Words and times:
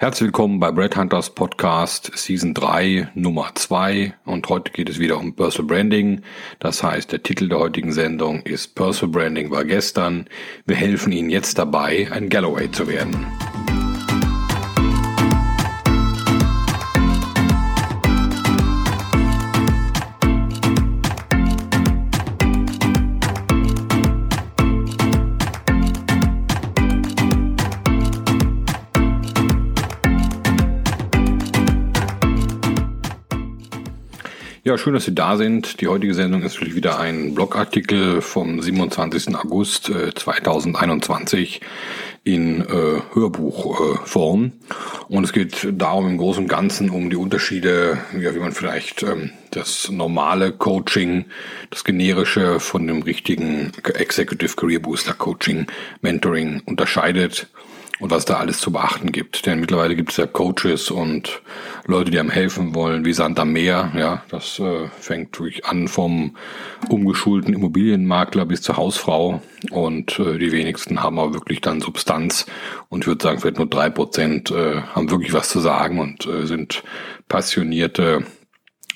Herzlich 0.00 0.26
willkommen 0.26 0.60
bei 0.60 0.70
Brad 0.70 0.96
Hunters 0.96 1.30
Podcast 1.30 2.12
Season 2.14 2.54
3 2.54 3.10
Nummer 3.14 3.50
2 3.52 4.14
und 4.26 4.48
heute 4.48 4.70
geht 4.70 4.88
es 4.88 5.00
wieder 5.00 5.18
um 5.18 5.34
Personal 5.34 5.66
Branding. 5.66 6.22
Das 6.60 6.84
heißt, 6.84 7.10
der 7.10 7.24
Titel 7.24 7.48
der 7.48 7.58
heutigen 7.58 7.90
Sendung 7.90 8.42
ist 8.42 8.76
Personal 8.76 9.10
Branding 9.10 9.50
war 9.50 9.64
gestern. 9.64 10.26
Wir 10.66 10.76
helfen 10.76 11.10
Ihnen 11.10 11.30
jetzt 11.30 11.58
dabei, 11.58 12.06
ein 12.12 12.28
Galloway 12.28 12.70
zu 12.70 12.86
werden. 12.86 13.26
Ja, 34.68 34.76
schön, 34.76 34.92
dass 34.92 35.06
Sie 35.06 35.14
da 35.14 35.38
sind. 35.38 35.80
Die 35.80 35.88
heutige 35.88 36.12
Sendung 36.12 36.42
ist 36.42 36.52
natürlich 36.52 36.74
wieder 36.74 37.00
ein 37.00 37.34
Blogartikel 37.34 38.20
vom 38.20 38.60
27. 38.60 39.34
August 39.34 39.88
äh, 39.88 40.12
2021 40.14 41.62
in 42.22 42.60
äh, 42.60 43.00
Hörbuchform. 43.14 44.44
Äh, 44.44 45.14
und 45.14 45.24
es 45.24 45.32
geht 45.32 45.66
darum 45.72 46.06
im 46.06 46.18
Großen 46.18 46.42
und 46.42 46.48
Ganzen 46.50 46.90
um 46.90 47.08
die 47.08 47.16
Unterschiede, 47.16 47.96
ja, 48.20 48.34
wie 48.34 48.40
man 48.40 48.52
vielleicht 48.52 49.02
ähm, 49.04 49.30
das 49.52 49.90
normale 49.90 50.52
Coaching, 50.52 51.24
das 51.70 51.82
generische 51.82 52.60
von 52.60 52.86
dem 52.86 53.00
richtigen 53.00 53.72
Executive 53.94 54.54
Career 54.54 54.80
Booster 54.80 55.14
Coaching, 55.14 55.66
Mentoring 56.02 56.60
unterscheidet 56.66 57.48
und 58.00 58.10
was 58.10 58.24
da 58.24 58.34
alles 58.34 58.58
zu 58.58 58.70
beachten 58.70 59.12
gibt. 59.12 59.46
Denn 59.46 59.60
mittlerweile 59.60 59.96
gibt 59.96 60.10
es 60.10 60.16
ja 60.16 60.26
Coaches 60.26 60.90
und 60.90 61.42
Leute, 61.86 62.10
die 62.10 62.18
einem 62.18 62.30
helfen 62.30 62.74
wollen, 62.74 63.04
wie 63.04 63.12
Sand 63.12 63.38
am 63.40 63.52
Meer. 63.52 63.92
Ja, 63.96 64.22
das 64.30 64.58
äh, 64.58 64.88
fängt 65.00 65.38
wirklich 65.38 65.66
an 65.66 65.88
vom 65.88 66.36
umgeschulten 66.88 67.54
Immobilienmakler 67.54 68.46
bis 68.46 68.62
zur 68.62 68.76
Hausfrau. 68.76 69.42
Und 69.70 70.18
äh, 70.18 70.38
die 70.38 70.52
wenigsten 70.52 71.02
haben 71.02 71.18
aber 71.18 71.34
wirklich 71.34 71.60
dann 71.60 71.80
Substanz. 71.80 72.46
Und 72.88 73.02
ich 73.02 73.06
würde 73.08 73.22
sagen, 73.22 73.40
vielleicht 73.40 73.58
nur 73.58 73.66
drei 73.66 73.90
Prozent 73.90 74.50
äh, 74.50 74.80
haben 74.82 75.10
wirklich 75.10 75.32
was 75.32 75.48
zu 75.48 75.60
sagen 75.60 75.98
und 75.98 76.26
äh, 76.26 76.46
sind 76.46 76.82
passionierte 77.28 78.24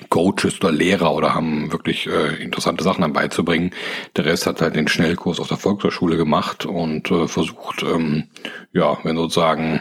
Coaches 0.08 0.60
oder 0.60 0.72
Lehrer 0.72 1.14
oder 1.14 1.34
haben 1.34 1.72
wirklich 1.72 2.06
äh, 2.06 2.42
interessante 2.42 2.84
Sachen 2.84 3.02
dann 3.02 3.12
beizubringen. 3.12 3.70
Der 4.16 4.24
Rest 4.24 4.46
hat 4.46 4.60
halt 4.60 4.76
den 4.76 4.88
Schnellkurs 4.88 5.40
auf 5.40 5.48
der 5.48 5.56
Volkshochschule 5.56 6.16
gemacht 6.16 6.66
und 6.66 7.10
äh, 7.10 7.28
versucht, 7.28 7.82
ähm, 7.82 8.24
ja, 8.72 8.98
wenn 9.02 9.16
sozusagen 9.16 9.80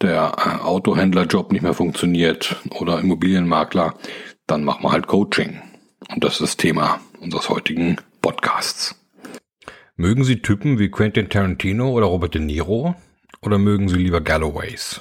der 0.00 0.32
äh, 0.38 0.64
Autohändlerjob 0.64 1.52
nicht 1.52 1.62
mehr 1.62 1.74
funktioniert 1.74 2.56
oder 2.70 3.00
Immobilienmakler, 3.00 3.94
dann 4.46 4.64
machen 4.64 4.84
wir 4.84 4.92
halt 4.92 5.06
Coaching. 5.06 5.60
Und 6.08 6.24
das 6.24 6.34
ist 6.34 6.42
das 6.42 6.56
Thema 6.56 7.00
unseres 7.20 7.48
heutigen 7.48 7.96
Podcasts. 8.22 8.94
Mögen 9.96 10.24
Sie 10.24 10.40
Typen 10.42 10.78
wie 10.78 10.90
Quentin 10.90 11.28
Tarantino 11.28 11.90
oder 11.90 12.06
Robert 12.06 12.34
De 12.34 12.40
Niro? 12.40 12.94
Oder 13.42 13.58
mögen 13.58 13.88
Sie 13.88 13.96
lieber 13.96 14.20
Galloways? 14.20 15.00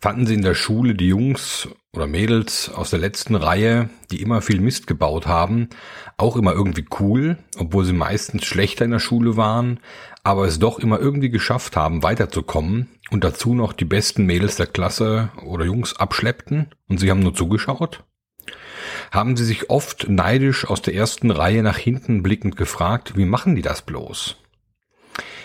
Fanden 0.00 0.26
Sie 0.26 0.34
in 0.34 0.42
der 0.42 0.54
Schule 0.54 0.94
die 0.94 1.08
Jungs 1.08 1.68
oder 1.94 2.06
Mädels 2.06 2.70
aus 2.70 2.90
der 2.90 2.98
letzten 2.98 3.34
Reihe, 3.34 3.88
die 4.10 4.20
immer 4.22 4.42
viel 4.42 4.60
Mist 4.60 4.86
gebaut 4.86 5.26
haben, 5.26 5.68
auch 6.16 6.36
immer 6.36 6.52
irgendwie 6.52 6.86
cool, 7.00 7.38
obwohl 7.58 7.84
sie 7.84 7.92
meistens 7.92 8.44
schlechter 8.44 8.84
in 8.84 8.90
der 8.90 8.98
Schule 8.98 9.36
waren, 9.36 9.80
aber 10.22 10.46
es 10.46 10.58
doch 10.58 10.78
immer 10.78 10.98
irgendwie 10.98 11.30
geschafft 11.30 11.76
haben, 11.76 12.02
weiterzukommen 12.02 12.88
und 13.10 13.24
dazu 13.24 13.54
noch 13.54 13.72
die 13.72 13.84
besten 13.84 14.26
Mädels 14.26 14.56
der 14.56 14.66
Klasse 14.66 15.30
oder 15.44 15.64
Jungs 15.64 15.96
abschleppten 15.96 16.68
und 16.88 16.98
sie 16.98 17.10
haben 17.10 17.20
nur 17.20 17.34
zugeschaut? 17.34 18.04
Haben 19.10 19.36
sie 19.36 19.44
sich 19.44 19.70
oft 19.70 20.08
neidisch 20.08 20.66
aus 20.66 20.82
der 20.82 20.94
ersten 20.94 21.30
Reihe 21.30 21.62
nach 21.62 21.78
hinten 21.78 22.22
blickend 22.22 22.56
gefragt, 22.56 23.16
wie 23.16 23.24
machen 23.24 23.54
die 23.54 23.62
das 23.62 23.82
bloß? 23.82 24.36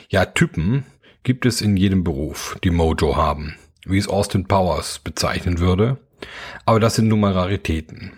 Ja, 0.09 0.25
Typen 0.25 0.85
gibt 1.23 1.45
es 1.45 1.61
in 1.61 1.77
jedem 1.77 2.03
Beruf, 2.03 2.57
die 2.63 2.71
Mojo 2.71 3.15
haben 3.15 3.55
wie 3.85 3.97
es 3.97 4.07
Austin 4.07 4.45
Powers 4.45 4.99
bezeichnen 4.99 5.59
würde. 5.59 5.97
Aber 6.65 6.79
das 6.79 6.95
sind 6.95 7.07
nun 7.07 7.19
mal 7.19 7.33
Raritäten. 7.33 8.13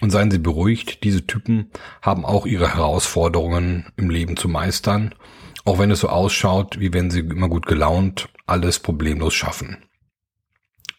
Und 0.00 0.10
seien 0.10 0.30
Sie 0.30 0.38
beruhigt, 0.38 1.04
diese 1.04 1.26
Typen 1.26 1.70
haben 2.02 2.24
auch 2.24 2.46
ihre 2.46 2.74
Herausforderungen 2.74 3.86
im 3.96 4.10
Leben 4.10 4.36
zu 4.36 4.48
meistern, 4.48 5.14
auch 5.64 5.78
wenn 5.78 5.90
es 5.90 6.00
so 6.00 6.08
ausschaut, 6.08 6.80
wie 6.80 6.92
wenn 6.92 7.10
sie 7.10 7.20
immer 7.20 7.48
gut 7.48 7.66
gelaunt 7.66 8.28
alles 8.46 8.78
problemlos 8.78 9.34
schaffen. 9.34 9.78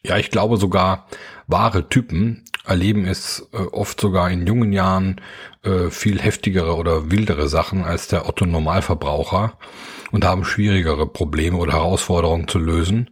Ja, 0.04 0.18
ich 0.18 0.30
glaube 0.30 0.58
sogar, 0.58 1.08
wahre 1.48 1.90
Typen 1.90 2.44
erleben 2.66 3.06
es 3.06 3.48
äh, 3.54 3.58
oft 3.58 4.00
sogar 4.00 4.30
in 4.30 4.46
jungen 4.46 4.74
Jahren 4.74 5.22
äh, 5.64 5.90
viel 5.90 6.20
heftigere 6.20 6.76
oder 6.76 7.12
wildere 7.12 7.48
Sachen 7.48 7.84
als 7.84 8.08
der 8.08 8.28
Otto 8.28 8.46
Normalverbraucher 8.46 9.58
und 10.12 10.26
haben 10.26 10.46
schwierigere 10.46 11.08
Probleme 11.08 11.58
oder 11.58 11.74
Herausforderungen 11.74 12.48
zu 12.48 12.60
lösen, 12.60 13.12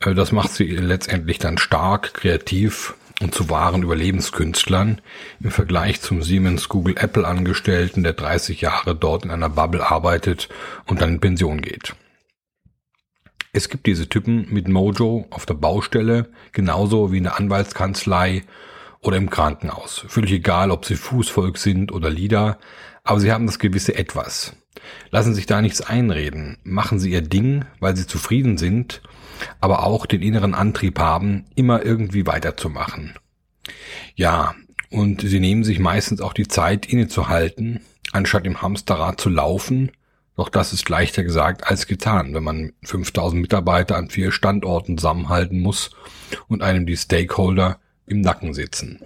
das 0.00 0.32
macht 0.32 0.52
sie 0.52 0.64
letztendlich 0.64 1.38
dann 1.38 1.58
stark, 1.58 2.14
kreativ 2.14 2.94
und 3.20 3.34
zu 3.34 3.50
wahren 3.50 3.82
Überlebenskünstlern 3.82 5.02
im 5.40 5.50
Vergleich 5.50 6.00
zum 6.00 6.22
Siemens 6.22 6.70
Google 6.70 6.96
Apple 6.96 7.26
Angestellten, 7.26 8.02
der 8.02 8.14
30 8.14 8.62
Jahre 8.62 8.96
dort 8.96 9.24
in 9.24 9.30
einer 9.30 9.50
Bubble 9.50 9.86
arbeitet 9.86 10.48
und 10.86 11.02
dann 11.02 11.10
in 11.10 11.20
Pension 11.20 11.60
geht. 11.60 11.94
Es 13.52 13.68
gibt 13.68 13.86
diese 13.86 14.08
Typen 14.08 14.46
mit 14.50 14.68
Mojo 14.68 15.26
auf 15.30 15.44
der 15.44 15.54
Baustelle, 15.54 16.30
genauso 16.52 17.12
wie 17.12 17.18
in 17.18 17.24
der 17.24 17.38
Anwaltskanzlei 17.38 18.44
oder 19.00 19.16
im 19.16 19.28
Krankenhaus. 19.28 20.04
Völlig 20.08 20.32
egal, 20.32 20.70
ob 20.70 20.84
sie 20.84 20.96
Fußvolk 20.96 21.58
sind 21.58 21.92
oder 21.92 22.08
Lieder, 22.08 22.58
aber 23.02 23.20
sie 23.20 23.32
haben 23.32 23.46
das 23.46 23.58
gewisse 23.58 23.96
Etwas. 23.96 24.54
Lassen 25.10 25.34
sich 25.34 25.46
da 25.46 25.60
nichts 25.60 25.80
einreden, 25.80 26.58
machen 26.62 26.98
sie 26.98 27.10
ihr 27.10 27.22
Ding, 27.22 27.64
weil 27.80 27.96
sie 27.96 28.06
zufrieden 28.06 28.58
sind 28.58 29.02
aber 29.60 29.84
auch 29.84 30.06
den 30.06 30.22
inneren 30.22 30.54
Antrieb 30.54 30.98
haben, 30.98 31.44
immer 31.54 31.84
irgendwie 31.84 32.26
weiterzumachen. 32.26 33.14
Ja, 34.14 34.54
und 34.90 35.22
sie 35.22 35.40
nehmen 35.40 35.64
sich 35.64 35.78
meistens 35.78 36.20
auch 36.20 36.32
die 36.32 36.48
Zeit 36.48 36.86
innezuhalten, 36.86 37.80
anstatt 38.12 38.44
im 38.44 38.62
Hamsterrad 38.62 39.20
zu 39.20 39.28
laufen. 39.28 39.92
Doch 40.36 40.48
das 40.48 40.72
ist 40.72 40.88
leichter 40.88 41.22
gesagt 41.22 41.66
als 41.66 41.86
getan, 41.86 42.34
wenn 42.34 42.42
man 42.42 42.72
5000 42.82 43.40
Mitarbeiter 43.40 43.96
an 43.96 44.10
vier 44.10 44.32
Standorten 44.32 44.96
zusammenhalten 44.96 45.60
muss 45.60 45.90
und 46.48 46.62
einem 46.62 46.86
die 46.86 46.96
Stakeholder 46.96 47.78
im 48.06 48.20
Nacken 48.20 48.54
sitzen. 48.54 49.00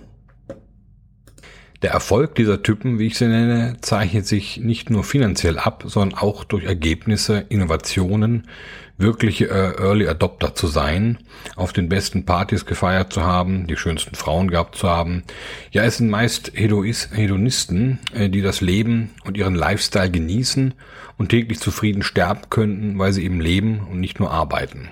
Der 1.85 1.93
Erfolg 1.93 2.35
dieser 2.37 2.63
Typen, 2.63 2.99
wie 2.99 3.09
ich 3.09 3.19
sie 3.19 3.27
nenne, 3.27 3.77
zeichnet 3.83 4.27
sich 4.27 4.57
nicht 4.57 4.89
nur 4.89 5.05
finanziell 5.05 5.59
ab, 5.59 5.85
sondern 5.87 6.19
auch 6.19 6.43
durch 6.43 6.65
Ergebnisse, 6.65 7.45
Innovationen, 7.51 8.49
wirkliche 8.97 9.51
äh, 9.51 9.79
Early 9.79 10.09
Adopter 10.09 10.55
zu 10.55 10.67
sein, 10.67 11.19
auf 11.57 11.75
den 11.75 11.91
besten 11.91 12.25
Partys 12.25 12.65
gefeiert 12.65 13.13
zu 13.13 13.23
haben, 13.23 13.67
die 13.67 13.77
schönsten 13.77 14.15
Frauen 14.15 14.49
gehabt 14.49 14.77
zu 14.77 14.89
haben. 14.89 15.25
Ja, 15.73 15.85
es 15.85 15.99
sind 15.99 16.09
meist 16.09 16.53
Hedonisten, 16.55 17.99
äh, 18.15 18.31
die 18.31 18.41
das 18.41 18.63
Leben 18.63 19.11
und 19.25 19.37
ihren 19.37 19.55
Lifestyle 19.55 20.11
genießen 20.11 20.73
und 21.19 21.29
täglich 21.29 21.61
zufrieden 21.61 22.03
sterben 22.03 22.49
könnten, 22.49 22.99
weil 22.99 23.13
sie 23.13 23.25
eben 23.25 23.43
leben 23.43 23.81
und 23.81 24.01
nicht 24.01 24.21
nur 24.21 24.31
arbeiten. 24.31 24.89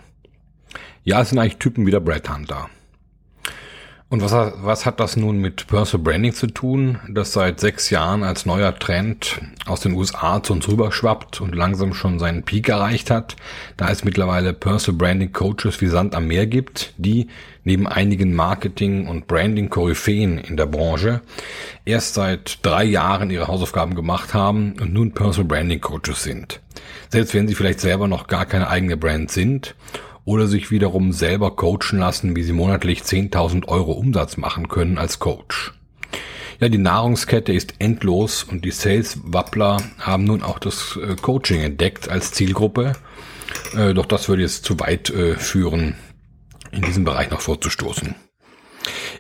Ja, 1.05 1.23
es 1.23 1.31
sind 1.31 1.39
eigentlich 1.39 1.57
Typen 1.57 1.87
wie 1.87 1.91
der 1.91 2.01
Brad 2.01 2.29
Hunter. 2.29 2.69
Und 4.13 4.21
was, 4.21 4.33
was 4.63 4.85
hat 4.85 5.01
das 5.01 5.17
nun 5.17 5.39
mit 5.39 5.69
Personal 5.69 6.05
Branding 6.05 6.35
zu 6.35 6.47
tun, 6.47 6.99
das 7.09 7.33
seit 7.33 7.61
sechs 7.61 7.89
Jahren 7.89 8.25
als 8.25 8.45
neuer 8.45 8.79
Trend 8.79 9.41
aus 9.65 9.81
den 9.81 9.95
USA 9.95 10.43
zu 10.43 10.53
uns 10.53 10.69
rüberschwappt 10.69 11.41
und 11.41 11.55
langsam 11.55 11.95
schon 11.95 12.19
seinen 12.19 12.43
Peak 12.43 12.69
erreicht 12.69 13.11
hat, 13.11 13.37
da 13.79 13.89
es 13.89 14.05
mittlerweile 14.05 14.53
Personal 14.53 14.99
Branding 14.99 15.33
Coaches 15.33 15.81
wie 15.81 15.87
Sand 15.87 16.15
am 16.15 16.27
Meer 16.27 16.47
gibt, 16.47 16.93
die 16.99 17.29
neben 17.65 17.87
einigen 17.89 18.35
Marketing- 18.35 19.07
und 19.07 19.29
Branding-Koryphäen 19.29 20.37
in 20.37 20.59
der 20.59 20.67
Branche 20.67 21.23
erst 21.87 22.13
seit 22.13 22.59
drei 22.61 22.85
Jahren 22.85 23.31
ihre 23.31 23.49
Hausaufgaben 23.49 23.95
gemacht 23.95 24.35
haben 24.35 24.75
und 24.79 24.93
nun 24.93 25.13
Personal 25.13 25.49
Branding 25.49 25.81
Coaches 25.81 26.23
sind. 26.23 26.61
Selbst 27.09 27.33
wenn 27.33 27.49
sie 27.49 27.55
vielleicht 27.55 27.81
selber 27.81 28.09
noch 28.09 28.27
gar 28.27 28.45
keine 28.45 28.69
eigene 28.69 28.99
Brand 28.99 29.31
sind 29.31 29.75
oder 30.25 30.47
sich 30.47 30.71
wiederum 30.71 31.13
selber 31.13 31.57
coachen 31.57 31.99
lassen, 31.99 32.37
wie 32.37 32.43
sie 32.43 32.53
monatlich 32.53 33.03
10.000 33.03 33.69
Euro 33.69 33.93
Umsatz 33.93 34.37
machen 34.37 34.69
können 34.69 34.99
als 34.99 35.19
Coach. 35.19 35.73
Ja, 36.61 36.69
die 36.69 36.79
Nahrungskette 36.79 37.53
ist 37.53 37.75
endlos 37.81 38.45
und 38.45 38.65
die 38.65 38.71
Sales-Wappler 38.71 39.83
haben 39.99 40.25
nun 40.25 40.43
auch 40.43 40.61
das 40.61 40.97
äh, 40.97 41.17
Coaching 41.17 41.61
entdeckt 41.61 42.09
als 42.09 42.31
Zielgruppe. 42.31 42.93
Äh, 43.77 43.95
doch 43.95 44.07
das 44.07 44.29
würde 44.29 44.43
jetzt 44.43 44.65
zu 44.65 44.79
weit 44.79 45.11
äh, 45.11 45.35
führen, 45.35 45.97
in 46.71 46.83
diesem 46.83 47.03
Bereich 47.03 47.31
noch 47.31 47.41
vorzustoßen. 47.41 48.15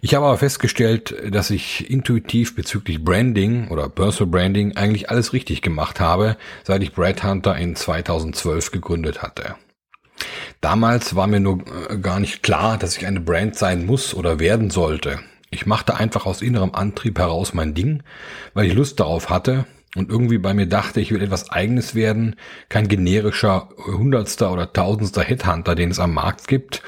Ich 0.00 0.14
habe 0.14 0.26
aber 0.26 0.38
festgestellt, 0.38 1.14
dass 1.30 1.50
ich 1.50 1.90
intuitiv 1.90 2.54
bezüglich 2.54 3.04
Branding 3.04 3.68
oder 3.68 3.88
Personal 3.88 4.30
Branding 4.30 4.76
eigentlich 4.76 5.10
alles 5.10 5.32
richtig 5.32 5.62
gemacht 5.62 6.00
habe, 6.00 6.36
seit 6.64 6.82
ich 6.82 6.92
Brad 6.92 7.22
Hunter 7.22 7.56
in 7.56 7.76
2012 7.76 8.70
gegründet 8.70 9.22
hatte. 9.22 9.56
Damals 10.62 11.16
war 11.16 11.26
mir 11.26 11.40
nur 11.40 11.64
äh, 11.90 11.98
gar 11.98 12.20
nicht 12.20 12.42
klar, 12.42 12.78
dass 12.78 12.96
ich 12.96 13.06
eine 13.06 13.20
Brand 13.20 13.56
sein 13.56 13.84
muss 13.84 14.14
oder 14.14 14.38
werden 14.38 14.70
sollte. 14.70 15.18
Ich 15.50 15.66
machte 15.66 15.96
einfach 15.96 16.24
aus 16.24 16.40
innerem 16.40 16.72
Antrieb 16.74 17.18
heraus 17.18 17.52
mein 17.52 17.74
Ding, 17.74 18.04
weil 18.54 18.66
ich 18.66 18.74
Lust 18.74 19.00
darauf 19.00 19.28
hatte 19.28 19.66
und 19.96 20.08
irgendwie 20.08 20.38
bei 20.38 20.54
mir 20.54 20.66
dachte, 20.66 21.00
ich 21.00 21.10
will 21.10 21.20
etwas 21.20 21.50
eigenes 21.50 21.96
werden, 21.96 22.36
kein 22.68 22.86
generischer 22.86 23.70
Hundertster 23.76 24.52
oder 24.52 24.72
Tausendster 24.72 25.22
Headhunter, 25.22 25.74
den 25.74 25.90
es 25.90 25.98
am 25.98 26.14
Markt 26.14 26.46
gibt, 26.46 26.82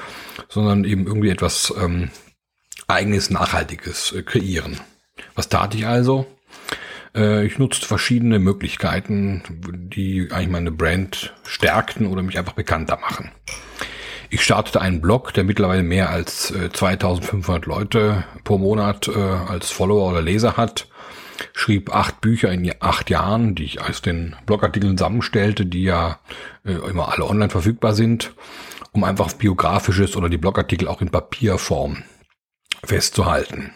sondern 0.47 0.85
eben 0.85 1.05
irgendwie 1.05 1.29
etwas 1.29 1.73
ähm, 1.77 2.09
eigenes, 2.87 3.29
nachhaltiges 3.29 4.13
äh, 4.13 4.23
kreieren. 4.23 4.79
Was 5.35 5.49
tat 5.49 5.75
ich 5.75 5.85
also? 5.85 6.25
Äh, 7.15 7.45
ich 7.45 7.57
nutzte 7.57 7.87
verschiedene 7.87 8.39
Möglichkeiten, 8.39 9.43
die 9.71 10.27
eigentlich 10.31 10.49
meine 10.49 10.71
Brand 10.71 11.33
stärkten 11.45 12.07
oder 12.07 12.21
mich 12.21 12.37
einfach 12.37 12.53
bekannter 12.53 12.97
machen. 12.97 13.31
Ich 14.29 14.43
startete 14.43 14.81
einen 14.81 15.01
Blog, 15.01 15.33
der 15.33 15.43
mittlerweile 15.43 15.83
mehr 15.83 16.09
als 16.09 16.51
äh, 16.51 16.71
2500 16.71 17.65
Leute 17.65 18.25
pro 18.43 18.57
Monat 18.57 19.07
äh, 19.07 19.11
als 19.13 19.71
Follower 19.71 20.09
oder 20.11 20.21
Leser 20.21 20.57
hat. 20.57 20.87
Schrieb 21.53 21.93
acht 21.93 22.21
Bücher 22.21 22.51
in 22.51 22.71
acht 22.79 23.09
Jahren, 23.09 23.55
die 23.55 23.65
ich 23.65 23.81
aus 23.81 24.01
den 24.01 24.35
Blogartikeln 24.45 24.97
zusammenstellte, 24.97 25.65
die 25.65 25.83
ja 25.83 26.19
äh, 26.65 26.73
immer 26.73 27.11
alle 27.13 27.25
online 27.25 27.49
verfügbar 27.49 27.93
sind, 27.93 28.33
um 28.91 29.03
einfach 29.03 29.31
biografisches 29.33 30.15
oder 30.15 30.29
die 30.29 30.37
Blogartikel 30.37 30.87
auch 30.87 31.01
in 31.01 31.09
Papierform 31.09 32.03
festzuhalten. 32.83 33.73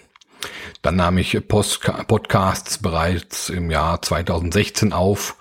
Dann 0.81 0.95
nahm 0.95 1.18
ich 1.18 1.47
Post 1.47 1.81
Podcasts 2.07 2.77
bereits 2.77 3.50
im 3.50 3.69
Jahr 3.71 4.01
2016 4.01 4.94
auf 4.94 5.36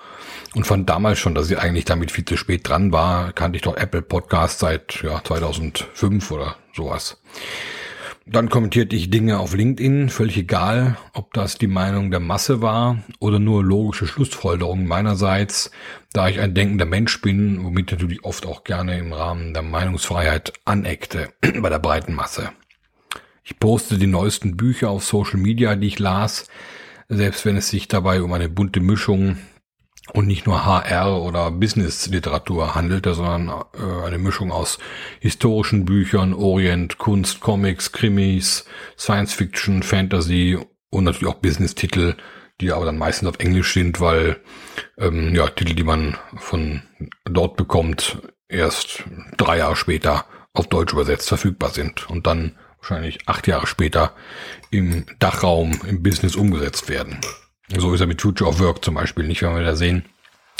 und 0.54 0.66
fand 0.66 0.88
damals 0.88 1.18
schon, 1.18 1.34
dass 1.34 1.50
ich 1.50 1.58
eigentlich 1.58 1.84
damit 1.84 2.10
viel 2.10 2.24
zu 2.24 2.36
spät 2.36 2.68
dran 2.68 2.92
war. 2.92 3.32
Kannte 3.32 3.56
ich 3.56 3.62
doch 3.62 3.76
Apple 3.76 4.02
Podcasts 4.02 4.60
seit 4.60 5.02
ja, 5.02 5.22
2005 5.22 6.30
oder 6.30 6.56
sowas. 6.74 7.18
Dann 8.30 8.50
kommentierte 8.50 8.94
ich 8.94 9.08
Dinge 9.08 9.38
auf 9.38 9.54
LinkedIn, 9.54 10.10
völlig 10.10 10.36
egal, 10.36 10.98
ob 11.14 11.32
das 11.32 11.56
die 11.56 11.66
Meinung 11.66 12.10
der 12.10 12.20
Masse 12.20 12.60
war 12.60 12.98
oder 13.20 13.38
nur 13.38 13.64
logische 13.64 14.06
Schlussfolgerungen 14.06 14.86
meinerseits, 14.86 15.70
da 16.12 16.28
ich 16.28 16.38
ein 16.38 16.54
denkender 16.54 16.84
Mensch 16.84 17.22
bin, 17.22 17.64
womit 17.64 17.90
natürlich 17.90 18.24
oft 18.24 18.44
auch 18.44 18.64
gerne 18.64 18.98
im 18.98 19.14
Rahmen 19.14 19.54
der 19.54 19.62
Meinungsfreiheit 19.62 20.52
aneckte 20.66 21.30
bei 21.60 21.70
der 21.70 21.78
breiten 21.78 22.12
Masse. 22.12 22.50
Ich 23.50 23.58
poste 23.58 23.96
die 23.96 24.06
neuesten 24.06 24.58
Bücher 24.58 24.90
auf 24.90 25.04
Social 25.04 25.38
Media, 25.38 25.74
die 25.74 25.86
ich 25.86 25.98
las, 25.98 26.48
selbst 27.08 27.46
wenn 27.46 27.56
es 27.56 27.70
sich 27.70 27.88
dabei 27.88 28.20
um 28.20 28.30
eine 28.34 28.50
bunte 28.50 28.80
Mischung 28.80 29.38
und 30.12 30.26
nicht 30.26 30.46
nur 30.46 30.66
HR 30.66 31.22
oder 31.22 31.50
Business-Literatur 31.50 32.74
handelte, 32.74 33.14
sondern 33.14 33.64
äh, 33.72 34.06
eine 34.06 34.18
Mischung 34.18 34.52
aus 34.52 34.78
historischen 35.20 35.86
Büchern, 35.86 36.34
Orient, 36.34 36.98
Kunst, 36.98 37.40
Comics, 37.40 37.90
Krimis, 37.92 38.66
Science 38.98 39.32
Fiction, 39.32 39.82
Fantasy 39.82 40.58
und 40.90 41.04
natürlich 41.04 41.32
auch 41.32 41.40
Business-Titel, 41.40 42.16
die 42.60 42.70
aber 42.70 42.84
dann 42.84 42.98
meistens 42.98 43.30
auf 43.30 43.38
Englisch 43.38 43.72
sind, 43.72 43.98
weil 43.98 44.36
ähm, 44.98 45.34
ja 45.34 45.46
Titel, 45.48 45.74
die 45.74 45.84
man 45.84 46.18
von 46.36 46.82
dort 47.24 47.56
bekommt, 47.56 48.18
erst 48.46 49.04
drei 49.38 49.56
Jahre 49.56 49.76
später 49.76 50.26
auf 50.52 50.66
Deutsch 50.66 50.92
übersetzt 50.92 51.28
verfügbar 51.28 51.70
sind 51.70 52.10
und 52.10 52.26
dann 52.26 52.52
wahrscheinlich 52.88 53.28
acht 53.28 53.46
Jahre 53.46 53.66
später 53.66 54.14
im 54.70 55.06
Dachraum 55.18 55.80
im 55.86 56.02
Business 56.02 56.36
umgesetzt 56.36 56.88
werden. 56.88 57.18
So 57.76 57.92
ist 57.92 58.00
er 58.00 58.06
mit 58.06 58.22
Future 58.22 58.48
of 58.48 58.60
Work 58.60 58.84
zum 58.84 58.94
Beispiel 58.94 59.26
nicht, 59.26 59.42
wenn 59.42 59.54
wir 59.54 59.62
da 59.62 59.76
sehen. 59.76 60.04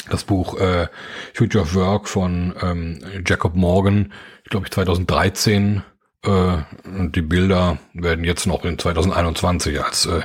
Das 0.09 0.23
Buch 0.23 0.59
äh, 0.59 0.87
Future 1.33 1.63
of 1.63 1.75
Work 1.75 2.07
von 2.07 2.55
ähm, 2.61 2.99
Jacob 3.25 3.55
Morgan, 3.55 4.13
ich 4.43 4.49
glaube 4.49 4.69
2013 4.69 5.83
äh, 6.23 6.29
und 6.29 7.15
die 7.15 7.21
Bilder 7.21 7.79
werden 7.93 8.23
jetzt 8.23 8.45
noch 8.45 8.63
in 8.63 8.77
2021 8.77 9.83
als 9.83 10.05
äh, 10.05 10.21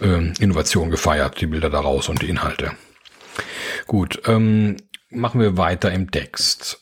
äh, 0.00 0.32
Innovation 0.40 0.90
gefeiert, 0.90 1.40
die 1.40 1.46
Bilder 1.46 1.70
daraus 1.70 2.08
und 2.08 2.22
die 2.22 2.28
Inhalte. 2.28 2.72
Gut, 3.86 4.22
ähm, 4.26 4.76
machen 5.10 5.40
wir 5.40 5.56
weiter 5.56 5.90
im 5.90 6.10
Text. 6.10 6.80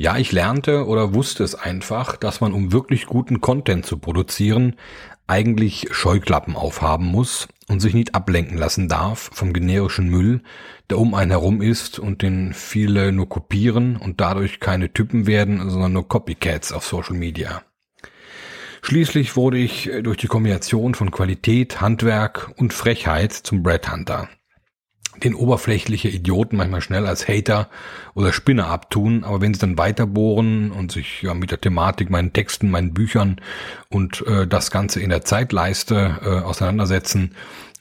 Ja, 0.00 0.16
ich 0.16 0.30
lernte 0.30 0.86
oder 0.86 1.12
wusste 1.12 1.42
es 1.42 1.56
einfach, 1.56 2.16
dass 2.16 2.40
man, 2.40 2.52
um 2.52 2.70
wirklich 2.70 3.06
guten 3.06 3.40
Content 3.40 3.84
zu 3.84 3.98
produzieren, 3.98 4.76
eigentlich 5.26 5.88
Scheuklappen 5.90 6.54
aufhaben 6.54 7.06
muss 7.06 7.48
und 7.66 7.80
sich 7.80 7.94
nicht 7.94 8.14
ablenken 8.14 8.56
lassen 8.56 8.86
darf 8.86 9.28
vom 9.32 9.52
generischen 9.52 10.08
Müll, 10.08 10.44
der 10.88 10.98
um 10.98 11.14
einen 11.14 11.32
herum 11.32 11.60
ist 11.60 11.98
und 11.98 12.22
den 12.22 12.54
viele 12.54 13.10
nur 13.10 13.28
kopieren 13.28 13.96
und 13.96 14.20
dadurch 14.20 14.60
keine 14.60 14.92
Typen 14.92 15.26
werden, 15.26 15.68
sondern 15.68 15.94
nur 15.94 16.06
Copycats 16.06 16.70
auf 16.70 16.86
Social 16.86 17.16
Media. 17.16 17.62
Schließlich 18.82 19.34
wurde 19.34 19.58
ich 19.58 19.90
durch 20.04 20.18
die 20.18 20.28
Kombination 20.28 20.94
von 20.94 21.10
Qualität, 21.10 21.80
Handwerk 21.80 22.52
und 22.56 22.72
Frechheit 22.72 23.32
zum 23.32 23.64
Bread 23.64 23.90
Hunter 23.90 24.28
den 25.24 25.34
oberflächliche 25.34 26.08
Idioten 26.08 26.56
manchmal 26.56 26.80
schnell 26.80 27.06
als 27.06 27.28
Hater 27.28 27.68
oder 28.14 28.32
Spinner 28.32 28.68
abtun, 28.68 29.24
aber 29.24 29.40
wenn 29.40 29.54
sie 29.54 29.60
dann 29.60 29.78
weiterbohren 29.78 30.70
und 30.70 30.92
sich 30.92 31.22
ja 31.22 31.34
mit 31.34 31.50
der 31.50 31.60
Thematik, 31.60 32.10
meinen 32.10 32.32
Texten, 32.32 32.70
meinen 32.70 32.94
Büchern 32.94 33.40
und 33.88 34.26
äh, 34.26 34.46
das 34.46 34.70
Ganze 34.70 35.00
in 35.00 35.10
der 35.10 35.22
Zeitleiste 35.22 36.18
äh, 36.22 36.28
auseinandersetzen, 36.44 37.34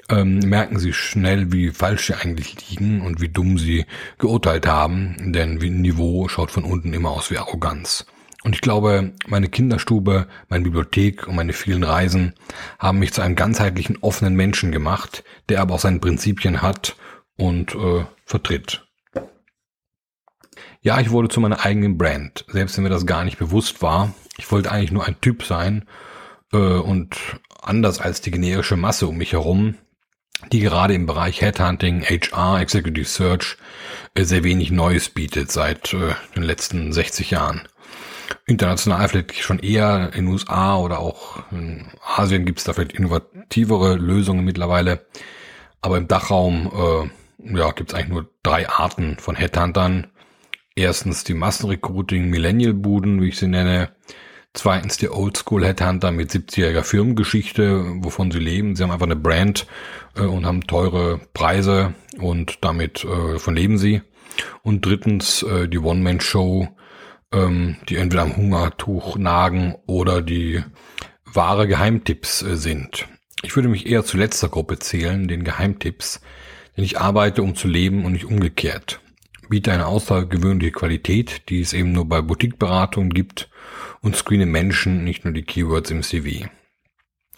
ähm, 0.09 0.39
merken 0.39 0.79
sie 0.79 0.93
schnell, 0.93 1.51
wie 1.51 1.69
falsch 1.69 2.07
sie 2.07 2.15
eigentlich 2.15 2.69
liegen 2.69 3.01
und 3.01 3.19
wie 3.21 3.29
dumm 3.29 3.57
sie 3.57 3.85
geurteilt 4.17 4.67
haben, 4.67 5.33
denn 5.33 5.61
wie 5.61 5.69
Niveau 5.69 6.27
schaut 6.27 6.51
von 6.51 6.63
unten 6.63 6.93
immer 6.93 7.11
aus 7.11 7.29
wie 7.29 7.37
Arroganz. 7.37 8.05
Und 8.43 8.55
ich 8.55 8.61
glaube, 8.61 9.11
meine 9.27 9.49
Kinderstube, 9.49 10.27
meine 10.47 10.63
Bibliothek 10.63 11.27
und 11.27 11.35
meine 11.35 11.53
vielen 11.53 11.83
Reisen 11.83 12.33
haben 12.79 12.99
mich 12.99 13.11
zu 13.11 13.21
einem 13.21 13.35
ganzheitlichen, 13.35 13.97
offenen 13.99 14.35
Menschen 14.35 14.71
gemacht, 14.71 15.23
der 15.49 15.61
aber 15.61 15.75
auch 15.75 15.79
seine 15.79 15.99
Prinzipien 15.99 16.61
hat 16.61 16.95
und 17.37 17.75
äh, 17.75 18.05
vertritt. 18.25 18.87
Ja, 20.81 20.99
ich 20.99 21.11
wurde 21.11 21.29
zu 21.29 21.39
meiner 21.39 21.65
eigenen 21.65 21.97
Brand, 21.97 22.45
selbst 22.47 22.77
wenn 22.77 22.83
mir 22.83 22.89
das 22.89 23.05
gar 23.05 23.23
nicht 23.23 23.37
bewusst 23.37 23.81
war. 23.81 24.13
Ich 24.37 24.51
wollte 24.51 24.71
eigentlich 24.71 24.91
nur 24.91 25.05
ein 25.05 25.19
Typ 25.21 25.43
sein 25.43 25.85
äh, 26.53 26.57
und 26.57 27.17
anders 27.61 27.99
als 27.99 28.21
die 28.21 28.31
generische 28.31 28.77
Masse 28.77 29.07
um 29.07 29.17
mich 29.17 29.33
herum, 29.33 29.75
die 30.51 30.59
gerade 30.59 30.93
im 30.93 31.05
Bereich 31.05 31.41
Headhunting, 31.41 32.03
HR, 32.03 32.61
Executive 32.61 33.07
Search 33.07 33.57
äh, 34.13 34.23
sehr 34.23 34.43
wenig 34.43 34.71
Neues 34.71 35.09
bietet 35.09 35.51
seit 35.51 35.93
äh, 35.93 36.13
den 36.35 36.43
letzten 36.43 36.93
60 36.93 37.31
Jahren. 37.31 37.67
International 38.45 39.07
vielleicht 39.07 39.35
schon 39.35 39.59
eher 39.59 40.13
in 40.13 40.27
USA 40.27 40.77
oder 40.77 40.99
auch 40.99 41.43
in 41.51 41.87
Asien 42.01 42.45
gibt 42.45 42.59
es 42.59 42.65
da 42.65 42.73
vielleicht 42.73 42.93
innovativere 42.93 43.95
Lösungen 43.95 44.45
mittlerweile. 44.45 45.05
Aber 45.81 45.97
im 45.97 46.07
Dachraum 46.07 46.71
äh, 46.73 47.09
ja, 47.37 47.71
gibt 47.71 47.89
es 47.89 47.95
eigentlich 47.95 48.09
nur 48.09 48.29
drei 48.43 48.69
Arten 48.69 49.17
von 49.17 49.35
Headhuntern. 49.35 50.07
Erstens 50.75 51.23
die 51.23 51.33
Massenrecruiting 51.33 52.29
Millennial-Buden, 52.29 53.21
wie 53.21 53.29
ich 53.29 53.37
sie 53.37 53.47
nenne. 53.47 53.91
Zweitens 54.53 54.97
die 54.97 55.09
Oldschool 55.09 55.63
Headhunter 55.63 56.11
mit 56.11 56.31
70-jähriger 56.31 56.81
Firmengeschichte, 56.81 57.83
wovon 58.03 58.31
sie 58.31 58.39
leben. 58.39 58.75
Sie 58.75 58.81
haben 58.81 58.91
einfach 58.91 59.05
eine 59.05 59.15
Brand 59.15 59.67
äh, 60.15 60.21
und 60.21 60.47
haben 60.47 60.65
teure 60.65 61.19
Preise 61.33 61.93
und 62.19 62.63
damit 62.63 63.03
äh, 63.05 63.37
von 63.37 63.55
leben 63.55 63.77
sie. 63.77 64.01
Und 64.63 64.85
drittens 64.85 65.43
äh, 65.43 65.67
die 65.67 65.77
One-Man-Show, 65.77 66.67
ähm, 67.33 67.77
die 67.87 67.97
entweder 67.97 68.23
am 68.23 68.35
Hungertuch 68.35 69.17
nagen 69.17 69.75
oder 69.85 70.23
die 70.23 70.63
wahre 71.23 71.67
Geheimtipps 71.67 72.41
äh, 72.41 72.55
sind. 72.57 73.07
Ich 73.43 73.55
würde 73.55 73.69
mich 73.69 73.85
eher 73.85 74.03
zu 74.03 74.17
letzter 74.17 74.49
Gruppe 74.49 74.79
zählen, 74.79 75.27
den 75.27 75.43
Geheimtipps, 75.43 76.19
denn 76.77 76.85
ich 76.85 76.99
arbeite, 76.99 77.41
um 77.41 77.55
zu 77.55 77.67
leben 77.67 78.05
und 78.05 78.13
nicht 78.13 78.25
umgekehrt. 78.25 79.01
Biete 79.49 79.71
eine 79.71 79.87
außergewöhnliche 79.87 80.71
Qualität, 80.71 81.49
die 81.49 81.61
es 81.61 81.73
eben 81.73 81.91
nur 81.91 82.07
bei 82.07 82.21
Boutiqueberatungen 82.21 83.09
gibt 83.09 83.49
und 84.01 84.15
screene 84.15 84.45
Menschen, 84.45 85.03
nicht 85.03 85.25
nur 85.25 85.33
die 85.33 85.43
Keywords 85.43 85.89
im 85.89 86.03
CV. 86.03 86.47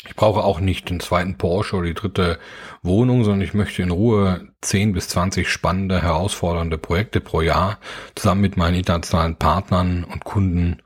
Ich 0.08 0.16
brauche 0.16 0.44
auch 0.44 0.60
nicht 0.60 0.90
den 0.90 1.00
zweiten 1.00 1.38
Porsche 1.38 1.76
oder 1.76 1.88
die 1.88 1.94
dritte 1.94 2.40
Wohnung, 2.82 3.24
sondern 3.24 3.42
ich 3.42 3.54
möchte 3.54 3.82
in 3.82 3.92
Ruhe 3.92 4.48
10 4.62 4.94
bis 4.94 5.10
20 5.10 5.50
spannende, 5.50 6.02
herausfordernde 6.02 6.78
Projekte 6.78 7.20
pro 7.20 7.42
Jahr 7.42 7.80
zusammen 8.16 8.42
mit 8.42 8.58
meinen 8.58 8.76
internationalen 8.76 9.36
Partnern 9.36 10.04
und 10.06 10.24
Kunden 10.24 10.82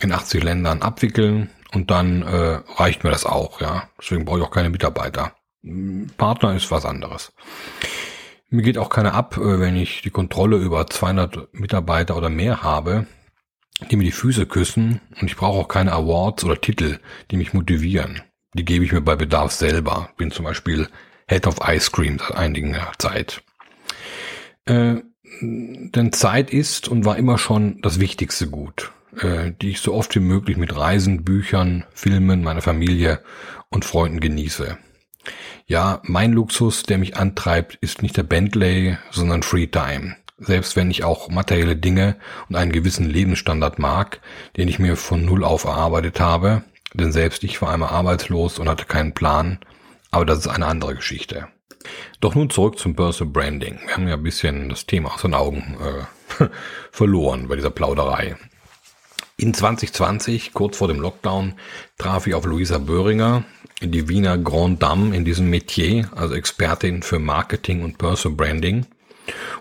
in 0.00 0.12
80 0.12 0.42
Ländern 0.42 0.82
abwickeln 0.82 1.50
und 1.72 1.90
dann 1.90 2.22
äh, 2.22 2.60
reicht 2.76 3.04
mir 3.04 3.10
das 3.10 3.24
auch, 3.24 3.60
ja. 3.60 3.88
Deswegen 4.00 4.24
brauche 4.24 4.40
ich 4.40 4.44
auch 4.44 4.50
keine 4.50 4.70
Mitarbeiter. 4.70 5.32
Partner 6.16 6.54
ist 6.54 6.70
was 6.70 6.84
anderes. 6.84 7.32
Mir 8.48 8.62
geht 8.62 8.78
auch 8.78 8.90
keiner 8.90 9.14
ab, 9.14 9.36
äh, 9.36 9.60
wenn 9.60 9.76
ich 9.76 10.02
die 10.02 10.10
Kontrolle 10.10 10.58
über 10.58 10.86
200 10.86 11.52
Mitarbeiter 11.52 12.16
oder 12.16 12.30
mehr 12.30 12.62
habe, 12.62 13.06
die 13.90 13.96
mir 13.96 14.04
die 14.04 14.12
Füße 14.12 14.46
küssen 14.46 15.00
und 15.20 15.28
ich 15.28 15.36
brauche 15.36 15.58
auch 15.58 15.68
keine 15.68 15.92
Awards 15.92 16.44
oder 16.44 16.60
Titel, 16.60 16.98
die 17.30 17.36
mich 17.36 17.52
motivieren. 17.52 18.22
Die 18.54 18.64
gebe 18.64 18.84
ich 18.84 18.92
mir 18.92 19.02
bei 19.02 19.16
Bedarf 19.16 19.52
selber. 19.52 20.10
Bin 20.16 20.30
zum 20.30 20.44
Beispiel 20.44 20.88
Head 21.28 21.46
of 21.46 21.58
Ice 21.66 21.90
Cream 21.90 22.18
seit 22.18 22.36
einigen 22.36 22.76
Zeit. 22.98 23.42
Äh, 24.64 24.96
Denn 25.40 26.12
Zeit 26.12 26.50
ist 26.50 26.88
und 26.88 27.04
war 27.04 27.16
immer 27.16 27.36
schon 27.38 27.82
das 27.82 27.98
wichtigste 28.00 28.48
Gut, 28.48 28.92
äh, 29.20 29.52
die 29.60 29.70
ich 29.70 29.80
so 29.80 29.92
oft 29.92 30.14
wie 30.14 30.20
möglich 30.20 30.56
mit 30.56 30.74
Reisen, 30.74 31.24
Büchern, 31.24 31.84
Filmen, 31.92 32.42
meiner 32.42 32.62
Familie 32.62 33.20
und 33.70 33.84
Freunden 33.84 34.20
genieße. 34.20 34.78
Ja, 35.66 36.00
mein 36.04 36.32
Luxus, 36.32 36.82
der 36.84 36.98
mich 36.98 37.16
antreibt, 37.16 37.76
ist 37.80 38.02
nicht 38.02 38.16
der 38.16 38.22
Bentley, 38.22 38.98
sondern 39.10 39.42
Free 39.42 39.66
Time. 39.66 40.16
Selbst 40.38 40.76
wenn 40.76 40.90
ich 40.90 41.02
auch 41.02 41.28
materielle 41.28 41.76
Dinge 41.76 42.16
und 42.48 42.56
einen 42.56 42.72
gewissen 42.72 43.08
Lebensstandard 43.08 43.78
mag, 43.78 44.20
den 44.56 44.68
ich 44.68 44.78
mir 44.78 44.96
von 44.96 45.24
Null 45.24 45.44
auf 45.44 45.64
erarbeitet 45.64 46.20
habe, 46.20 46.62
denn 46.92 47.10
selbst 47.10 47.42
ich 47.44 47.60
war 47.62 47.72
einmal 47.72 47.88
arbeitslos 47.90 48.58
und 48.58 48.68
hatte 48.68 48.84
keinen 48.84 49.14
Plan, 49.14 49.58
aber 50.10 50.24
das 50.24 50.40
ist 50.40 50.48
eine 50.48 50.66
andere 50.66 50.94
Geschichte. 50.94 51.48
Doch 52.20 52.34
nun 52.34 52.50
zurück 52.50 52.78
zum 52.78 52.94
Personal 52.94 53.32
Branding. 53.32 53.78
Wir 53.86 53.94
haben 53.94 54.08
ja 54.08 54.14
ein 54.14 54.22
bisschen 54.22 54.68
das 54.68 54.86
Thema 54.86 55.14
aus 55.14 55.22
den 55.22 55.34
Augen 55.34 55.76
äh, 55.80 56.46
verloren 56.90 57.48
bei 57.48 57.56
dieser 57.56 57.70
Plauderei. 57.70 58.36
In 59.38 59.52
2020, 59.52 60.54
kurz 60.54 60.78
vor 60.78 60.88
dem 60.88 61.00
Lockdown, 61.00 61.54
traf 61.98 62.26
ich 62.26 62.34
auf 62.34 62.46
Luisa 62.46 62.78
Böhringer, 62.78 63.44
die 63.82 64.08
Wiener 64.08 64.38
Grand 64.38 64.82
Dame 64.82 65.14
in 65.14 65.24
diesem 65.24 65.50
Metier, 65.50 66.10
also 66.14 66.34
Expertin 66.34 67.02
für 67.02 67.18
Marketing 67.18 67.82
und 67.82 67.98
Personal 67.98 68.36
Branding 68.36 68.86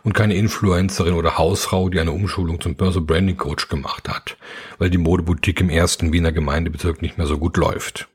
und 0.03 0.13
keine 0.13 0.35
Influencerin 0.35 1.15
oder 1.15 1.37
Hausfrau, 1.37 1.89
die 1.89 1.99
eine 1.99 2.11
Umschulung 2.11 2.61
zum 2.61 2.75
Personal 2.75 3.05
Branding 3.05 3.37
Coach 3.37 3.67
gemacht 3.67 4.07
hat, 4.07 4.37
weil 4.77 4.89
die 4.89 4.97
Modeboutique 4.97 5.61
im 5.61 5.69
ersten 5.69 6.13
Wiener 6.13 6.31
Gemeindebezirk 6.31 7.01
nicht 7.01 7.17
mehr 7.17 7.27
so 7.27 7.37
gut 7.37 7.57
läuft. 7.57 8.07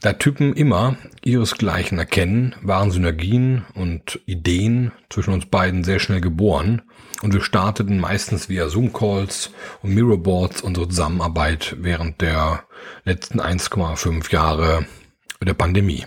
Da 0.00 0.14
Typen 0.14 0.54
immer 0.54 0.96
ihresgleichen 1.22 1.96
erkennen, 1.98 2.56
waren 2.60 2.90
Synergien 2.90 3.64
und 3.74 4.18
Ideen 4.26 4.90
zwischen 5.10 5.32
uns 5.32 5.46
beiden 5.46 5.84
sehr 5.84 6.00
schnell 6.00 6.20
geboren 6.20 6.82
und 7.22 7.32
wir 7.32 7.40
starteten 7.40 7.98
meistens 7.98 8.48
via 8.48 8.68
Zoom-Calls 8.68 9.50
und 9.82 9.94
Mirrorboards 9.94 10.60
unsere 10.60 10.88
Zusammenarbeit 10.88 11.76
während 11.78 12.20
der 12.20 12.64
letzten 13.04 13.40
1,5 13.40 14.32
Jahre 14.32 14.86
der 15.40 15.54
Pandemie. 15.54 16.04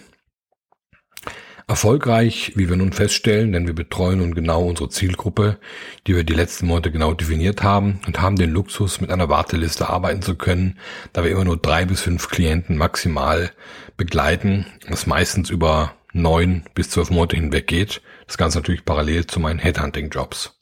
Erfolgreich, 1.67 2.51
wie 2.55 2.69
wir 2.69 2.75
nun 2.75 2.93
feststellen, 2.93 3.51
denn 3.51 3.65
wir 3.65 3.74
betreuen 3.74 4.19
nun 4.19 4.36
genau 4.36 4.63
unsere 4.65 4.89
Zielgruppe, 4.89 5.57
die 6.05 6.15
wir 6.15 6.24
die 6.24 6.36
letzten 6.36 6.67
Monate 6.67 6.91
genau 6.91 7.13
definiert 7.13 7.63
haben 7.63 8.01
und 8.05 8.22
haben 8.22 8.36
den 8.36 8.51
Luxus, 8.51 9.01
mit 9.01 9.10
einer 9.10 9.29
Warteliste 9.29 9.89
arbeiten 9.89 10.22
zu 10.22 10.36
können, 10.36 10.77
da 11.12 11.24
wir 11.24 11.31
immer 11.31 11.45
nur 11.45 11.57
drei 11.57 11.86
bis 11.86 12.01
fünf 12.01 12.29
Klienten 12.29 12.77
maximal 12.77 13.51
begleiten, 13.98 14.67
was 14.88 15.07
meistens 15.07 15.50
über 15.50 15.95
neun 16.13 16.65
bis 16.75 16.91
zwölf 16.91 17.10
Monate 17.10 17.36
hinweg 17.36 17.65
geht. 17.65 18.01
Das 18.27 18.38
Ganze 18.38 18.60
natürlich 18.60 18.86
parallel 18.86 19.25
zu 19.25 19.39
meinen 19.39 19.60
Headhunting-Jobs. 19.60 20.54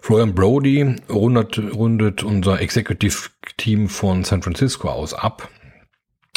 Florian 0.00 0.34
Brody 0.34 0.96
rundet, 1.08 1.58
rundet 1.58 2.22
unser 2.22 2.60
Executive 2.60 3.30
Team 3.56 3.88
von 3.88 4.24
San 4.24 4.42
Francisco 4.42 4.88
aus 4.88 5.14
ab 5.14 5.48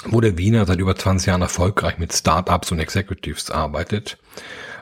wo 0.06 0.22
der 0.22 0.38
Wiener 0.38 0.66
seit 0.66 0.80
über 0.80 0.96
20 0.96 1.28
Jahren 1.28 1.42
erfolgreich 1.42 1.98
mit 1.98 2.14
Startups 2.14 2.72
und 2.72 2.80
Executives 2.80 3.52
arbeitet. 3.52 4.18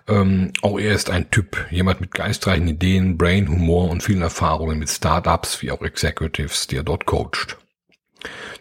Ähm, 0.07 0.53
auch 0.61 0.79
er 0.79 0.93
ist 0.93 1.09
ein 1.09 1.29
Typ, 1.29 1.67
jemand 1.69 2.01
mit 2.01 2.13
geistreichen 2.13 2.67
Ideen, 2.67 3.17
Brain, 3.17 3.49
Humor 3.49 3.89
und 3.89 4.01
vielen 4.01 4.21
Erfahrungen 4.21 4.79
mit 4.79 4.89
Startups 4.89 5.61
wie 5.61 5.71
auch 5.71 5.81
Executives, 5.81 6.67
die 6.67 6.77
er 6.77 6.83
dort 6.83 7.05
coacht. 7.05 7.57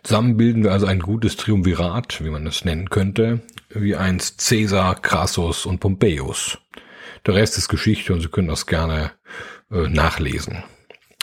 Zusammen 0.02 0.36
bilden 0.36 0.62
wir 0.62 0.72
also 0.72 0.86
ein 0.86 1.00
gutes 1.00 1.36
Triumvirat, 1.36 2.22
wie 2.22 2.30
man 2.30 2.46
es 2.46 2.64
nennen 2.64 2.90
könnte, 2.90 3.40
wie 3.70 3.96
einst 3.96 4.46
Caesar, 4.46 5.00
Crassus 5.00 5.66
und 5.66 5.80
Pompeius. 5.80 6.58
Der 7.26 7.34
Rest 7.34 7.58
ist 7.58 7.68
Geschichte 7.68 8.12
und 8.12 8.20
Sie 8.20 8.28
können 8.28 8.48
das 8.48 8.66
gerne 8.66 9.12
nachlesen. 9.70 10.64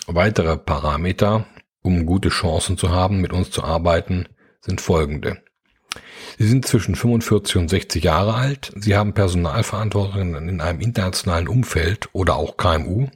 Weitere 0.08 0.58
Parameter, 0.58 1.46
um 1.82 2.06
gute 2.06 2.30
Chancen 2.30 2.78
zu 2.78 2.90
haben, 2.90 3.22
mit 3.22 3.34
uns 3.34 3.52
zu 3.52 3.64
arbeiten, 3.64 4.28
sind 4.62 4.82
folgende. 4.82 5.42
Sie 6.38 6.48
sind 6.48 6.66
zwischen 6.66 6.96
45 6.96 7.56
und 7.58 7.70
60 7.70 8.04
Jahre 8.04 8.34
alt. 8.34 8.72
Sie 8.76 8.96
haben 8.96 9.14
Personalverantwortung 9.14 10.36
in 10.36 10.62
einem 10.62 10.82
internationalen 10.82 11.48
Umfeld 11.48 12.10
oder 12.14 12.36
auch 12.36 12.58
KMU. 12.58 13.08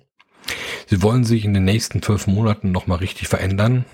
Sie 0.87 1.01
wollen 1.01 1.25
sich 1.25 1.45
in 1.45 1.53
den 1.53 1.65
nächsten 1.65 2.01
zwölf 2.01 2.27
Monaten 2.27 2.71
nochmal 2.71 2.99
richtig 2.99 3.27
verändern, 3.27 3.85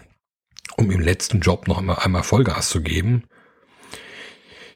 um 0.77 0.91
im 0.91 1.01
letzten 1.01 1.39
Job 1.39 1.67
noch 1.67 1.79
einmal, 1.79 1.99
einmal 1.99 2.23
Vollgas 2.23 2.69
zu 2.69 2.81
geben. 2.81 3.23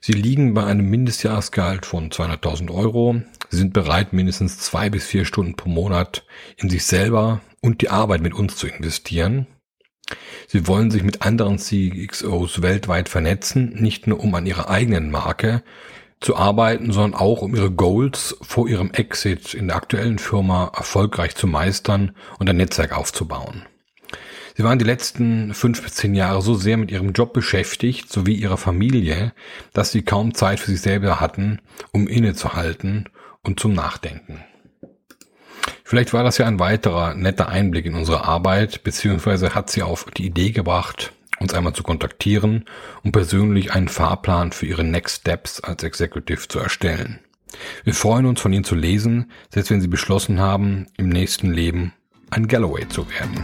Sie 0.02 0.14
liegen 0.14 0.54
bei 0.54 0.64
einem 0.66 0.90
Mindestjahresgehalt 0.90 1.86
von 1.86 2.10
200.000 2.10 2.74
Euro. 2.74 3.22
Sie 3.50 3.58
sind 3.58 3.74
bereit, 3.74 4.14
mindestens 4.14 4.60
zwei 4.60 4.90
bis 4.90 5.06
vier 5.06 5.26
Stunden 5.26 5.56
pro 5.56 5.70
Monat 5.70 6.26
in 6.58 6.70
sich 6.70 6.86
selber 6.86 7.42
und 7.62 7.82
die 7.82 7.90
Arbeit 7.90 8.22
mit 8.22 8.34
uns 8.34 8.56
zu 8.56 8.68
investieren. 8.68 9.48
Sie 10.48 10.68
wollen 10.68 10.92
sich 10.92 11.04
mit 11.04 11.22
anderen 11.24 11.58
CXOs 11.58 12.62
weltweit 12.62 13.10
vernetzen, 13.10 13.76
nicht 13.80 14.08
nur 14.08 14.20
um 14.20 14.34
an 14.36 14.46
ihrer 14.46 14.70
eigenen 14.70 15.12
Marke 15.12 15.64
zu 16.20 16.36
arbeiten, 16.36 16.92
sondern 16.92 17.20
auch 17.20 17.42
um 17.42 17.56
ihre 17.56 17.72
Goals 17.72 18.36
vor 18.42 18.68
ihrem 18.68 18.92
Exit 18.92 19.54
in 19.54 19.68
der 19.68 19.78
aktuellen 19.78 20.20
Firma 20.20 20.72
erfolgreich 20.76 21.36
zu 21.36 21.48
meistern 21.48 22.12
und 22.40 22.50
ein 22.50 22.58
Netzwerk 22.58 22.98
aufzubauen. 22.98 23.66
Sie 24.56 24.64
waren 24.66 24.80
die 24.80 24.86
letzten 24.86 25.54
fünf 25.54 25.82
bis 25.82 25.94
zehn 25.94 26.16
Jahre 26.16 26.42
so 26.42 26.54
sehr 26.54 26.76
mit 26.76 26.92
ihrem 26.92 27.14
Job 27.14 27.32
beschäftigt, 27.32 28.12
sowie 28.12 28.34
ihrer 28.34 28.58
Familie, 28.58 29.32
dass 29.72 29.92
sie 29.94 30.02
kaum 30.02 30.34
Zeit 30.34 30.60
für 30.60 30.72
sich 30.72 30.82
selber 30.82 31.22
hatten, 31.22 31.62
um 31.94 32.08
innezuhalten 32.10 33.08
und 33.44 33.60
zum 33.60 33.74
Nachdenken. 33.74 34.44
Vielleicht 35.84 36.14
war 36.14 36.24
das 36.24 36.38
ja 36.38 36.46
ein 36.46 36.60
weiterer 36.60 37.16
netter 37.16 37.50
Einblick 37.50 37.86
in 37.86 37.96
unsere 37.96 38.26
Arbeit, 38.26 38.84
beziehungsweise 38.84 39.56
hat 39.56 39.70
sie 39.70 39.82
auf 39.82 40.06
die 40.16 40.28
Idee 40.28 40.52
gebracht, 40.52 41.14
uns 41.40 41.54
einmal 41.54 41.74
zu 41.74 41.84
kontaktieren 41.84 42.66
und 43.04 43.12
persönlich 43.12 43.74
einen 43.74 43.88
Fahrplan 43.88 44.52
für 44.52 44.68
ihre 44.68 44.84
Next 44.84 45.22
Steps 45.22 45.62
als 45.62 45.84
Executive 45.84 46.48
zu 46.48 46.60
erstellen. 46.60 47.20
Wir 47.84 47.96
freuen 47.96 48.26
uns 48.26 48.42
von 48.42 48.54
Ihnen 48.54 48.64
zu 48.64 48.76
lesen, 48.76 49.32
selbst 49.52 49.72
wenn 49.72 49.82
Sie 49.82 49.88
beschlossen 49.88 50.40
haben, 50.40 50.86
im 50.98 51.10
nächsten 51.10 51.52
Leben 51.52 51.94
ein 52.30 52.48
Galloway 52.48 52.88
zu 52.88 53.10
werden. 53.10 53.44